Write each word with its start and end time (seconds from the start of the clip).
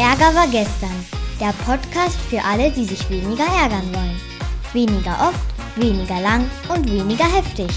Ärger 0.00 0.34
war 0.34 0.48
gestern. 0.48 1.04
Der 1.38 1.52
Podcast 1.66 2.18
für 2.30 2.42
alle, 2.42 2.70
die 2.70 2.86
sich 2.86 3.10
weniger 3.10 3.44
ärgern 3.44 3.86
wollen. 3.92 4.18
Weniger 4.72 5.12
oft, 5.28 5.44
weniger 5.76 6.18
lang 6.22 6.50
und 6.74 6.90
weniger 6.90 7.26
heftig. 7.26 7.68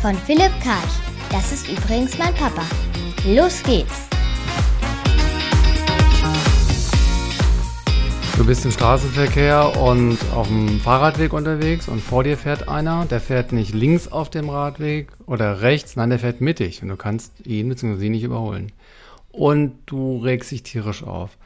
Von 0.00 0.14
Philipp 0.14 0.52
Karch. 0.62 0.94
Das 1.32 1.50
ist 1.50 1.68
übrigens 1.68 2.16
mein 2.16 2.32
Papa. 2.34 2.62
Los 3.26 3.60
geht's! 3.64 4.06
Du 8.36 8.46
bist 8.46 8.64
im 8.64 8.70
Straßenverkehr 8.70 9.76
und 9.76 10.18
auf 10.32 10.46
dem 10.46 10.78
Fahrradweg 10.78 11.32
unterwegs 11.32 11.88
und 11.88 12.00
vor 12.00 12.22
dir 12.22 12.38
fährt 12.38 12.68
einer, 12.68 13.04
der 13.06 13.20
fährt 13.20 13.50
nicht 13.50 13.74
links 13.74 14.06
auf 14.06 14.30
dem 14.30 14.48
Radweg 14.48 15.08
oder 15.26 15.60
rechts, 15.60 15.96
nein, 15.96 16.10
der 16.10 16.20
fährt 16.20 16.40
mittig 16.40 16.84
und 16.84 16.88
du 16.88 16.96
kannst 16.96 17.32
ihn 17.44 17.68
bzw. 17.68 17.96
sie 17.96 18.10
nicht 18.10 18.22
überholen. 18.22 18.70
Und 19.32 19.72
du 19.86 20.18
regst 20.18 20.52
dich 20.52 20.62
tierisch 20.62 21.02
auf. 21.02 21.36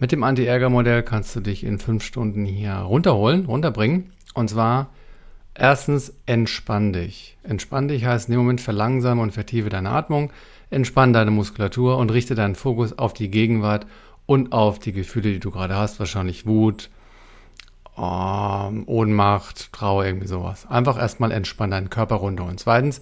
Mit 0.00 0.12
dem 0.12 0.22
Anti-Ärger-Modell 0.22 1.02
kannst 1.02 1.34
du 1.34 1.40
dich 1.40 1.64
in 1.64 1.80
fünf 1.80 2.04
Stunden 2.04 2.44
hier 2.44 2.74
runterholen, 2.74 3.46
runterbringen. 3.46 4.12
Und 4.32 4.48
zwar 4.48 4.90
erstens 5.54 6.14
entspann 6.24 6.92
dich. 6.92 7.36
Entspann 7.42 7.88
dich 7.88 8.04
heißt 8.04 8.28
in 8.28 8.32
dem 8.32 8.40
Moment 8.40 8.60
verlangsame 8.60 9.20
und 9.20 9.32
vertiefe 9.32 9.70
deine 9.70 9.90
Atmung, 9.90 10.30
entspann 10.70 11.12
deine 11.12 11.32
Muskulatur 11.32 11.98
und 11.98 12.12
richte 12.12 12.36
deinen 12.36 12.54
Fokus 12.54 12.96
auf 12.96 13.12
die 13.12 13.28
Gegenwart 13.28 13.86
und 14.26 14.52
auf 14.52 14.78
die 14.78 14.92
Gefühle, 14.92 15.32
die 15.32 15.40
du 15.40 15.50
gerade 15.50 15.74
hast, 15.74 15.98
wahrscheinlich 15.98 16.46
Wut, 16.46 16.90
ähm, 17.96 18.84
Ohnmacht, 18.86 19.72
Trauer, 19.72 20.04
irgendwie 20.04 20.28
sowas. 20.28 20.70
Einfach 20.70 20.96
erstmal 20.96 21.32
entspannen 21.32 21.72
deinen 21.72 21.90
Körper 21.90 22.16
runter. 22.16 22.44
Und 22.44 22.60
zweitens, 22.60 23.00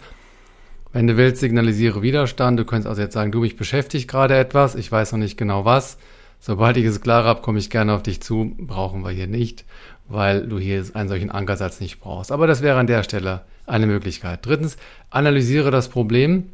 wenn 0.95 1.07
du 1.07 1.19
willst, 1.19 1.41
signalisiere 1.41 2.01
Widerstand. 2.01 2.59
Du 2.59 2.65
könntest 2.65 2.89
also 2.89 3.03
jetzt 3.03 3.13
sagen, 3.13 3.33
du, 3.33 3.41
mich 3.41 3.57
beschäftigt 3.57 4.09
gerade 4.09 4.35
etwas, 4.35 4.75
ich 4.75 4.91
weiß 4.91 5.13
noch 5.13 5.19
nicht 5.19 5.37
genau 5.37 5.67
was. 5.67 5.99
Sobald 6.39 6.77
ich 6.77 6.85
es 6.85 7.01
klar 7.01 7.25
habe, 7.25 7.43
komme 7.43 7.59
ich 7.59 7.71
gerne 7.71 7.95
auf 7.95 8.03
dich 8.03 8.21
zu. 8.21 8.55
Brauchen 8.59 9.03
wir 9.03 9.11
hier 9.11 9.27
nicht, 9.27 9.65
weil 10.09 10.47
du 10.47 10.59
hier 10.59 10.85
einen 10.95 11.09
solchen 11.09 11.31
Ankersatz 11.31 11.81
nicht 11.81 12.01
brauchst. 12.01 12.33
Aber 12.33 12.47
das 12.47 12.63
wäre 12.63 12.79
an 12.79 12.87
der 12.87 13.03
Stelle 13.03 13.43
eine 13.67 13.87
Möglichkeit. 13.87 14.47
Drittens, 14.47 14.77
analysiere 15.11 15.71
das 15.71 15.89
Problem. 15.89 16.51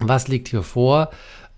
Was 0.00 0.28
liegt 0.28 0.48
hier 0.48 0.62
vor? 0.62 1.10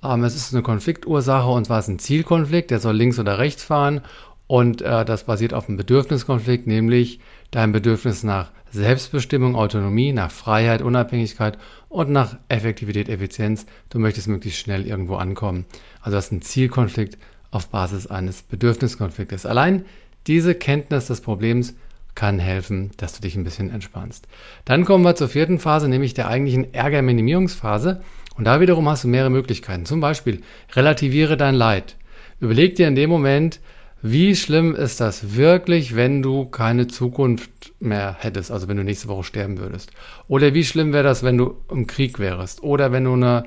Ähm, 0.02 0.24
es 0.24 0.34
ist 0.34 0.52
eine 0.52 0.62
Konfliktursache 0.62 1.48
und 1.48 1.66
zwar 1.66 1.78
ist 1.78 1.88
ein 1.88 1.98
Zielkonflikt, 1.98 2.70
der 2.70 2.80
soll 2.80 2.96
links 2.96 3.18
oder 3.18 3.38
rechts 3.38 3.62
fahren 3.62 4.00
und 4.46 4.82
äh, 4.82 5.04
das 5.04 5.24
basiert 5.24 5.54
auf 5.54 5.68
einem 5.68 5.76
Bedürfniskonflikt, 5.76 6.66
nämlich 6.66 7.20
dein 7.50 7.72
Bedürfnis 7.72 8.24
nach 8.24 8.50
Selbstbestimmung, 8.72 9.56
Autonomie, 9.56 10.12
nach 10.12 10.30
Freiheit, 10.30 10.82
Unabhängigkeit 10.82 11.58
und 11.88 12.10
nach 12.10 12.36
Effektivität, 12.48 13.08
Effizienz. 13.08 13.66
Du 13.90 13.98
möchtest 13.98 14.28
möglichst 14.28 14.60
schnell 14.60 14.86
irgendwo 14.86 15.16
ankommen. 15.16 15.66
Also 16.00 16.16
das 16.16 16.26
ist 16.26 16.32
ein 16.32 16.42
Zielkonflikt 16.42 17.18
auf 17.50 17.68
Basis 17.68 18.06
eines 18.06 18.42
Bedürfniskonfliktes. 18.42 19.46
Allein 19.46 19.84
diese 20.26 20.54
Kenntnis 20.54 21.06
des 21.06 21.20
Problems 21.20 21.74
kann 22.14 22.38
helfen, 22.38 22.90
dass 22.96 23.14
du 23.14 23.22
dich 23.22 23.36
ein 23.36 23.44
bisschen 23.44 23.70
entspannst. 23.70 24.26
Dann 24.64 24.84
kommen 24.84 25.04
wir 25.04 25.14
zur 25.14 25.28
vierten 25.28 25.58
Phase, 25.58 25.88
nämlich 25.88 26.14
der 26.14 26.28
eigentlichen 26.28 26.74
Ärgerminimierungsphase. 26.74 28.02
Und 28.36 28.44
da 28.44 28.60
wiederum 28.60 28.88
hast 28.88 29.04
du 29.04 29.08
mehrere 29.08 29.30
Möglichkeiten. 29.30 29.86
Zum 29.86 30.00
Beispiel, 30.00 30.42
relativiere 30.72 31.36
dein 31.36 31.54
Leid. 31.54 31.96
Überleg 32.40 32.74
dir 32.76 32.88
in 32.88 32.94
dem 32.94 33.10
Moment, 33.10 33.60
wie 34.02 34.34
schlimm 34.34 34.74
ist 34.74 35.00
das 35.00 35.36
wirklich, 35.36 35.94
wenn 35.94 36.22
du 36.22 36.46
keine 36.46 36.86
Zukunft 36.86 37.50
mehr 37.80 38.16
hättest, 38.18 38.50
also 38.50 38.66
wenn 38.66 38.78
du 38.78 38.84
nächste 38.84 39.08
Woche 39.08 39.24
sterben 39.24 39.58
würdest? 39.58 39.90
Oder 40.26 40.54
wie 40.54 40.64
schlimm 40.64 40.94
wäre 40.94 41.04
das, 41.04 41.22
wenn 41.22 41.36
du 41.36 41.56
im 41.70 41.86
Krieg 41.86 42.18
wärst? 42.18 42.62
Oder 42.62 42.92
wenn 42.92 43.04
du 43.04 43.12
eine 43.12 43.44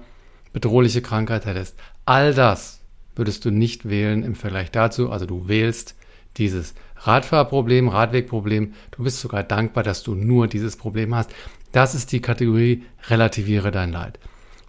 bedrohliche 0.52 1.02
Krankheit 1.02 1.48
hättest? 1.48 1.76
All 2.06 2.36
das 2.36 2.83
würdest 3.16 3.46
du 3.46 3.52
nicht 3.52 3.90
wählen 3.90 4.24
im 4.24 4.36
Vergleich 4.36 4.72
dazu. 4.72 5.12
Also 5.12 5.26
du 5.26 5.48
wählst 5.48 5.96
dieses 6.38 6.74
Radfahrproblem, 6.98 7.88
Radwegproblem. 7.88 8.74
Du 8.92 9.04
bist 9.04 9.20
sogar 9.20 9.44
dankbar, 9.44 9.84
dass 9.84 10.04
du 10.04 10.16
nur 10.16 10.48
dieses 10.48 10.78
Problem 10.78 11.14
hast. 11.14 11.32
Das 11.72 11.96
ist 11.96 12.12
die 12.12 12.22
Kategorie 12.22 12.84
relativiere 13.10 13.72
dein 13.72 13.92
Leid. 13.92 14.20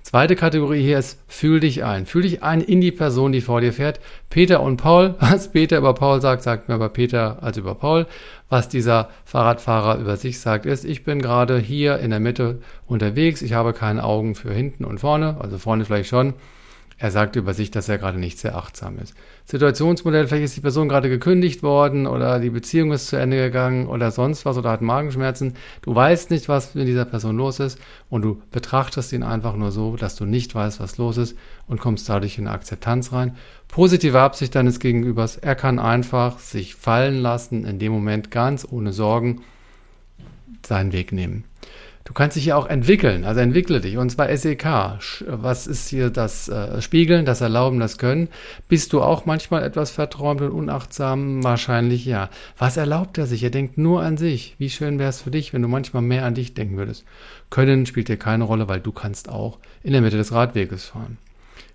Zweite 0.04 0.37
Kategorie 0.37 0.83
hier 0.83 0.99
ist, 0.99 1.19
fühl 1.28 1.60
dich 1.60 1.83
ein. 1.83 2.04
Fühl 2.04 2.22
dich 2.22 2.43
ein 2.43 2.60
in 2.60 2.83
die 2.83 2.93
Person, 2.93 3.33
die 3.33 3.41
vor 3.41 3.62
dir 3.62 3.72
fährt. 3.72 4.00
Peter 4.28 4.60
und 4.60 4.77
Paul. 4.77 5.15
Was 5.21 5.50
Peter 5.50 5.78
über 5.78 5.94
Paul 5.94 6.21
sagt, 6.21 6.43
sagt 6.43 6.69
mir 6.69 6.75
aber 6.75 6.91
Peter 6.91 7.43
als 7.43 7.56
über 7.56 7.75
Paul. 7.75 8.06
Was 8.50 8.69
dieser 8.69 9.09
Fahrradfahrer 9.25 9.99
über 9.99 10.16
sich 10.16 10.41
sagt, 10.41 10.66
ist, 10.66 10.84
ich 10.84 11.04
bin 11.04 11.22
gerade 11.22 11.59
hier 11.59 11.99
in 12.00 12.10
der 12.10 12.21
Mitte 12.21 12.60
unterwegs. 12.87 13.41
Ich 13.41 13.54
habe 13.54 13.72
keine 13.72 14.04
Augen 14.04 14.34
für 14.34 14.53
hinten 14.53 14.84
und 14.84 15.00
vorne. 15.00 15.38
Also 15.41 15.56
vorne 15.56 15.87
vielleicht 15.87 16.10
schon. 16.10 16.34
Er 16.97 17.10
sagt 17.10 17.37
über 17.37 17.55
sich, 17.55 17.71
dass 17.71 17.88
er 17.88 17.99
gerade 17.99 18.19
nicht 18.19 18.38
sehr 18.38 18.56
achtsam 18.56 18.99
ist. 18.99 19.15
Situationsmodell, 19.47 20.28
vielleicht 20.28 20.44
ist 20.44 20.56
die 20.56 20.60
Person 20.60 20.88
gerade 20.88 21.09
gekündigt 21.09 21.62
worden 21.62 22.06
oder 22.06 22.38
die 22.38 22.50
Beziehung 22.50 22.93
ist 22.93 23.09
zu 23.09 23.16
Ende 23.16 23.37
gegangen 23.37 23.88
oder 23.88 24.10
sonst 24.10 24.44
was 24.44 24.56
oder 24.56 24.71
hat 24.71 24.81
Magenschmerzen. 24.81 25.54
Du 25.83 25.94
weißt 25.94 26.31
nicht, 26.31 26.49
was 26.49 26.75
mit 26.75 26.87
dieser 26.87 27.04
Person 27.04 27.37
los 27.37 27.59
ist 27.59 27.78
und 28.10 28.22
du 28.22 28.41
betrachtest 28.53 29.12
ihn 29.12 29.25
einfach 29.25 29.56
nur 29.56 29.72
so, 29.72 29.97
dass 29.97 30.15
du 30.15 30.25
nicht 30.25 30.54
weißt, 30.54 30.78
was 30.78 30.97
los 30.97 31.16
ist 31.16 31.37
und 31.66 31.81
kommst 31.81 32.09
dadurch 32.09 32.38
in 32.38 32.47
Akzeptanz 32.47 33.12
rein. 33.12 33.37
Positive 33.66 34.21
Absicht 34.21 34.54
deines 34.54 34.78
Gegenübers, 34.78 35.37
er 35.37 35.56
kann 35.56 35.81
einfach 35.81 36.38
sich 36.38 36.77
fallen 36.77 37.21
lassen, 37.21 37.65
in 37.65 37.81
dem 37.81 37.93
Moment 37.93 38.31
ganz 38.31 38.66
ohne 38.71 38.93
Sorgen 38.93 39.43
seinen 40.65 40.93
Weg 40.93 41.12
nehmen. 41.12 41.44
Du 42.04 42.12
kannst 42.12 42.37
dich 42.37 42.44
ja 42.44 42.56
auch 42.56 42.66
entwickeln, 42.66 43.25
also 43.25 43.41
entwickle 43.41 43.81
dich. 43.81 43.97
Und 43.97 44.10
zwar 44.10 44.34
SEK. 44.37 44.65
Was 45.26 45.66
ist 45.66 45.88
hier 45.88 46.10
das 46.10 46.48
äh, 46.48 46.82
Spiegeln, 46.82 47.25
das 47.25 47.41
Erlauben, 47.41 47.81
das 47.81 47.97
Können? 47.97 48.28
Bist 48.69 48.92
du 48.92 49.00
auch 49.00 49.25
manchmal 49.25 49.62
etwas 49.62 49.91
verträumt 49.91 50.42
und 50.42 50.50
unachtsam? 50.50 51.42
Wahrscheinlich 51.42 52.04
ja. 52.04 52.28
Was 52.59 52.76
erlaubt 52.76 53.16
er 53.16 53.26
sich? 53.26 53.42
Er 53.42 53.48
denkt 53.48 53.78
nur 53.78 54.03
an 54.03 54.19
sich. 54.19 54.54
Wie 54.59 54.69
schön 54.69 54.98
wäre 54.98 55.09
es 55.09 55.22
für 55.22 55.31
dich, 55.31 55.54
wenn 55.54 55.62
du 55.62 55.69
manchmal 55.69 56.03
mehr 56.03 56.26
an 56.26 56.34
dich 56.34 56.53
denken 56.53 56.76
würdest? 56.76 57.06
Können 57.48 57.87
spielt 57.87 58.09
dir 58.09 58.19
keine 58.19 58.44
Rolle, 58.44 58.69
weil 58.69 58.81
du 58.81 58.92
kannst 58.92 59.31
auch 59.31 59.59
in 59.82 59.92
der 59.92 60.03
Mitte 60.03 60.19
des 60.19 60.32
Radweges 60.32 60.84
fahren. 60.84 61.16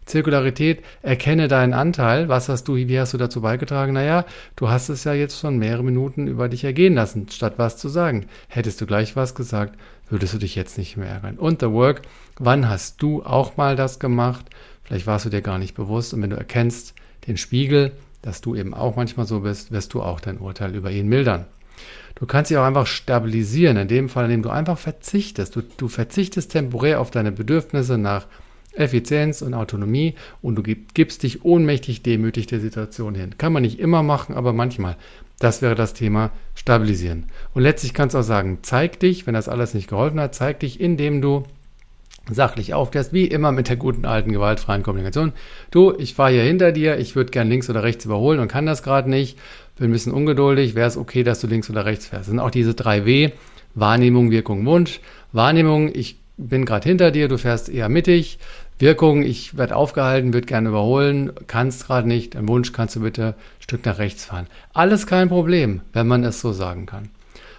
Zirkularität, 0.09 0.84
erkenne 1.02 1.47
deinen 1.47 1.74
Anteil. 1.74 2.30
Was 2.30 2.50
hast 2.50 2.68
du, 2.68 2.75
wie 2.75 3.00
hast 3.00 3.14
du 3.14 3.18
dazu 3.18 3.42
beigetragen? 3.42 3.94
Naja, 3.94 4.25
du 4.56 4.70
hast 4.70 4.90
es 4.90 5.03
ja 5.03 5.14
jetzt 5.14 5.40
schon 5.40 5.58
mehrere 5.58 5.84
Minuten 5.84 6.28
über 6.28 6.50
dich 6.50 6.64
ergehen 6.64 6.96
lassen, 6.96 7.28
statt 7.30 7.53
was 7.58 7.78
zu 7.78 7.90
sagen. 7.90 8.25
Hättest 8.47 8.81
du 8.81 8.86
gleich 8.86 9.16
was 9.16 9.36
gesagt, 9.36 9.80
würdest 10.09 10.34
du 10.34 10.40
dich 10.40 10.56
jetzt 10.56 10.78
nicht 10.78 10.97
mehr 10.97 11.09
ärgern. 11.09 11.38
Und 11.38 11.62
the 11.62 11.70
work, 11.70 12.02
wann 12.40 12.68
hast 12.68 13.02
du 13.02 13.24
auch 13.24 13.56
mal 13.56 13.75
das 13.75 14.00
gemacht? 14.00 14.46
Vielleicht 14.84 15.08
warst 15.08 15.25
du 15.25 15.30
dir 15.30 15.42
gar 15.42 15.59
nicht 15.59 15.75
bewusst. 15.75 16.14
Und 16.14 16.24
wenn 16.24 16.31
du 16.31 16.38
erkennst 16.38 16.96
den 17.28 17.38
Spiegel, 17.38 17.91
dass 18.22 18.41
du 18.41 18.56
eben 18.56 18.74
auch 18.74 18.96
manchmal 18.96 19.28
so 19.28 19.41
bist, 19.41 19.72
wirst 19.72 19.94
du 19.94 20.02
auch 20.02 20.20
dein 20.20 20.40
Urteil 20.40 20.76
über 20.76 20.90
ihn 20.91 21.08
mildern. 21.08 21.46
Du 22.16 22.26
kannst 22.26 22.50
dich 22.52 22.58
auch 22.58 22.66
einfach 22.66 22.88
stabilisieren, 22.88 23.78
in 23.78 23.88
dem 23.88 24.09
Fall, 24.09 24.26
indem 24.26 24.41
du 24.41 24.50
einfach 24.50 24.78
verzichtest. 24.78 25.56
Du, 25.56 25.62
du 25.62 25.88
verzichtest 25.88 26.52
temporär 26.52 27.00
auf 27.00 27.12
deine 27.12 27.31
Bedürfnisse 27.31 27.97
nach 27.97 28.26
Effizienz 28.79 29.41
und 29.41 29.53
Autonomie 29.53 30.16
und 30.41 30.56
du 30.56 30.63
gibst 30.63 31.23
dich 31.23 31.44
ohnmächtig 31.44 32.01
demütig 32.01 32.47
der 32.47 32.59
Situation 32.59 33.16
hin. 33.16 33.38
Kann 33.38 33.53
man 33.53 33.63
nicht 33.63 33.79
immer 33.79 34.03
machen, 34.03 34.35
aber 34.35 34.53
manchmal. 34.53 34.95
Das 35.40 35.62
wäre 35.62 35.75
das 35.75 35.94
Thema 35.94 36.31
stabilisieren. 36.53 37.25
Und 37.53 37.63
letztlich 37.63 37.94
kannst 37.94 38.13
du 38.13 38.19
auch 38.19 38.23
sagen, 38.23 38.59
zeig 38.62 39.00
dich, 39.00 39.25
wenn 39.25 39.34
das 39.34 39.47
alles 39.47 39.73
nicht 39.73 39.88
geholfen 39.88 40.19
hat, 40.19 40.35
zeig 40.35 40.59
dich, 40.59 40.81
indem 40.81 41.22
du 41.22 41.44
sachlich 42.29 42.73
aufklärst, 42.73 43.13
wie 43.13 43.25
immer 43.25 43.51
mit 43.51 43.69
der 43.69 43.78
guten 43.78 44.06
alten 44.06 44.31
gewaltfreien 44.31 44.84
Kommunikation. 44.84 45.34
Du, 45.72 45.94
ich 45.97 46.13
fahre 46.13 46.34
hier 46.34 46.44
hinter 46.44 46.72
dir, 46.72 46.97
ich 47.00 47.16
würde 47.16 47.31
gern 47.31 47.50
links 47.50 47.69
oder 47.69 47.84
rechts 47.84 48.06
überholen 48.06 48.40
und 48.40 48.50
kann 48.50 48.66
das 48.66 48.84
gerade 48.84 49.09
nicht, 49.09 49.38
bin 49.78 49.90
ein 49.90 49.94
bisschen 49.94 50.13
ungeduldig, 50.13 50.75
wäre 50.75 50.88
es 50.88 50.97
okay, 50.97 51.23
dass 51.23 51.41
du 51.41 51.47
links 51.47 51.69
oder 51.69 51.85
rechts 51.85 52.07
fährst. 52.07 52.28
Das 52.28 52.29
sind 52.29 52.40
auch 52.40 52.51
diese 52.51 52.73
drei 52.73 53.06
W, 53.06 53.31
Wahrnehmung, 53.75 54.31
Wirkung, 54.31 54.66
Wunsch. 54.66 55.00
Wahrnehmung, 55.31 55.90
ich 55.94 56.17
bin 56.38 56.66
gerade 56.66 56.87
hinter 56.87 57.11
dir, 57.11 57.28
du 57.28 57.37
fährst 57.37 57.70
eher 57.70 57.90
mittig. 57.90 58.40
Wirkung, 58.79 59.23
ich 59.23 59.58
werde 59.58 59.76
aufgehalten, 59.76 60.34
würde 60.34 60.47
gerne 60.47 60.70
überholen, 60.70 61.34
kannst 61.47 61.85
gerade 61.85 62.08
nicht. 62.08 62.37
Ein 62.37 62.47
Wunsch, 62.47 62.72
kannst 62.72 62.96
du 62.96 63.02
bitte 63.02 63.28
ein 63.28 63.61
Stück 63.61 63.85
nach 63.85 63.99
rechts 63.99 64.23
fahren. 64.23 64.47
Alles 64.73 65.05
kein 65.05 65.28
Problem, 65.28 65.81
wenn 65.91 66.08
man 66.08 66.23
es 66.23 66.40
so 66.40 66.53
sagen 66.53 66.85
kann. 66.85 67.09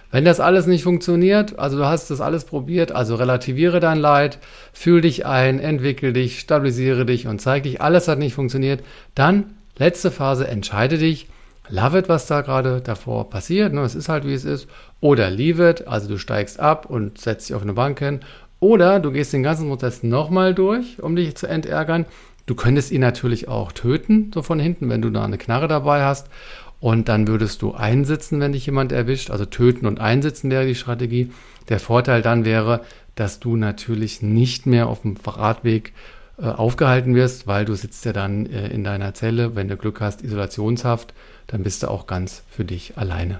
Wenn 0.09 0.25
das 0.25 0.39
alles 0.39 0.65
nicht 0.65 0.83
funktioniert, 0.83 1.59
also 1.59 1.77
du 1.77 1.85
hast 1.85 2.09
das 2.09 2.21
alles 2.21 2.43
probiert, 2.43 2.91
also 2.91 3.15
relativiere 3.15 3.79
dein 3.79 3.99
Leid, 3.99 4.39
fühl 4.73 5.01
dich 5.01 5.25
ein, 5.27 5.59
entwickel 5.59 6.11
dich, 6.11 6.39
stabilisiere 6.39 7.05
dich 7.05 7.27
und 7.27 7.39
zeig 7.39 7.63
dich, 7.63 7.81
alles 7.81 8.07
hat 8.07 8.17
nicht 8.17 8.33
funktioniert, 8.33 8.83
dann 9.15 9.53
letzte 9.77 10.11
Phase, 10.11 10.47
entscheide 10.47 10.97
dich, 10.97 11.29
love 11.69 11.97
it, 11.97 12.09
was 12.09 12.25
da 12.25 12.41
gerade 12.41 12.81
davor 12.81 13.29
passiert, 13.29 13.71
ne, 13.73 13.81
es 13.83 13.95
ist 13.95 14.09
halt 14.09 14.25
wie 14.25 14.33
es 14.33 14.43
ist, 14.43 14.67
oder 14.99 15.29
leave 15.29 15.69
it, 15.69 15.87
also 15.87 16.09
du 16.09 16.17
steigst 16.17 16.59
ab 16.59 16.87
und 16.87 17.17
setzt 17.17 17.47
dich 17.47 17.55
auf 17.55 17.61
eine 17.61 17.73
Bank 17.73 17.99
hin 17.99 18.19
oder 18.61 18.99
du 18.99 19.11
gehst 19.11 19.33
den 19.33 19.43
ganzen 19.43 19.67
Prozess 19.67 20.03
nochmal 20.03 20.53
durch, 20.53 21.01
um 21.01 21.15
dich 21.15 21.35
zu 21.35 21.47
entärgern. 21.47 22.05
Du 22.45 22.53
könntest 22.55 22.91
ihn 22.91 23.01
natürlich 23.01 23.47
auch 23.47 23.71
töten, 23.71 24.31
so 24.33 24.43
von 24.43 24.59
hinten, 24.59 24.87
wenn 24.87 25.01
du 25.01 25.09
da 25.09 25.25
eine 25.25 25.39
Knarre 25.39 25.67
dabei 25.67 26.03
hast. 26.03 26.27
Und 26.79 27.09
dann 27.09 27.27
würdest 27.27 27.63
du 27.63 27.73
einsitzen, 27.73 28.39
wenn 28.39 28.53
dich 28.53 28.67
jemand 28.67 28.91
erwischt. 28.91 29.31
Also 29.31 29.45
töten 29.45 29.87
und 29.87 29.99
einsitzen 29.99 30.51
wäre 30.51 30.67
die 30.67 30.75
Strategie. 30.75 31.31
Der 31.69 31.79
Vorteil 31.79 32.21
dann 32.21 32.45
wäre, 32.45 32.81
dass 33.15 33.39
du 33.39 33.55
natürlich 33.55 34.21
nicht 34.21 34.67
mehr 34.67 34.87
auf 34.87 35.01
dem 35.01 35.15
Radweg 35.25 35.93
äh, 36.39 36.45
aufgehalten 36.45 37.15
wirst, 37.15 37.47
weil 37.47 37.65
du 37.65 37.73
sitzt 37.73 38.05
ja 38.05 38.13
dann 38.13 38.45
äh, 38.45 38.67
in 38.67 38.83
deiner 38.83 39.15
Zelle, 39.15 39.55
wenn 39.55 39.69
du 39.69 39.77
Glück 39.77 40.01
hast, 40.01 40.23
Isolationshaft, 40.23 41.15
dann 41.47 41.63
bist 41.63 41.81
du 41.81 41.89
auch 41.89 42.05
ganz 42.05 42.43
für 42.49 42.63
dich 42.63 42.95
alleine. 42.95 43.39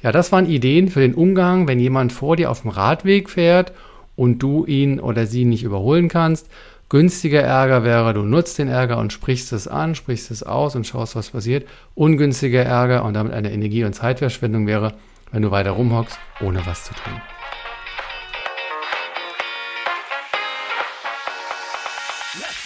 Ja, 0.00 0.12
das 0.12 0.30
waren 0.30 0.46
Ideen 0.46 0.88
für 0.88 1.00
den 1.00 1.14
Umgang, 1.14 1.66
wenn 1.66 1.80
jemand 1.80 2.12
vor 2.12 2.36
dir 2.36 2.52
auf 2.52 2.62
dem 2.62 2.70
Radweg 2.70 3.30
fährt 3.30 3.72
und 4.18 4.40
du 4.40 4.66
ihn 4.66 4.98
oder 4.98 5.26
sie 5.26 5.44
nicht 5.44 5.62
überholen 5.62 6.08
kannst. 6.08 6.50
Günstiger 6.88 7.40
Ärger 7.40 7.84
wäre, 7.84 8.14
du 8.14 8.22
nutzt 8.22 8.58
den 8.58 8.66
Ärger 8.66 8.98
und 8.98 9.12
sprichst 9.12 9.52
es 9.52 9.68
an, 9.68 9.94
sprichst 9.94 10.32
es 10.32 10.42
aus 10.42 10.74
und 10.74 10.86
schaust, 10.86 11.14
was 11.14 11.30
passiert. 11.30 11.68
Ungünstiger 11.94 12.64
Ärger 12.64 13.04
und 13.04 13.14
damit 13.14 13.32
eine 13.32 13.52
Energie- 13.52 13.84
und 13.84 13.92
Zeitverschwendung 13.92 14.66
wäre, 14.66 14.94
wenn 15.30 15.42
du 15.42 15.52
weiter 15.52 15.70
rumhockst, 15.70 16.18
ohne 16.40 16.66
was 16.66 16.84
zu 16.84 16.94
tun. 16.94 17.20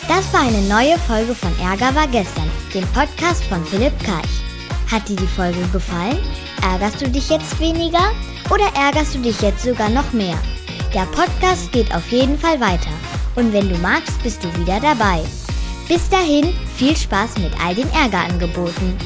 Das 0.08 0.32
war 0.32 0.40
eine 0.40 0.62
neue 0.69 0.99
Folge 1.00 1.34
von 1.34 1.52
Ärger 1.60 1.94
war 1.94 2.08
gestern, 2.08 2.50
dem 2.75 2.84
Podcast 2.94 3.44
von 3.44 3.62
Philipp 3.64 3.93
Karch. 4.02 4.43
Hat 4.90 5.06
dir 5.08 5.16
die 5.16 5.26
Folge 5.26 5.60
gefallen? 5.70 6.19
Ärgerst 6.62 7.02
du 7.02 7.10
dich 7.10 7.28
jetzt 7.28 7.60
weniger 7.60 8.12
oder 8.50 8.64
ärgerst 8.75 9.16
du 9.16 9.19
dich 9.19 9.40
jetzt 9.43 9.64
sogar 9.64 9.90
noch 9.90 10.12
mehr? 10.12 10.38
Der 10.94 11.06
Podcast 11.06 11.73
geht 11.73 11.94
auf 11.94 12.06
jeden 12.12 12.39
Fall 12.39 12.61
weiter. 12.61 12.91
Und 13.35 13.50
wenn 13.55 13.71
du 13.71 13.79
magst, 13.79 14.23
bist 14.23 14.44
du 14.44 14.55
wieder 14.59 14.79
dabei. 14.79 15.23
Bis 15.89 16.06
dahin, 16.11 16.53
viel 16.77 16.94
Spaß 16.94 17.39
mit 17.39 17.53
all 17.65 17.75
den 17.75 17.91
Ärgerangeboten. 17.93 18.99